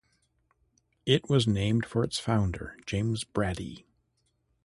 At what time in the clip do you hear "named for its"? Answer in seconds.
1.45-2.17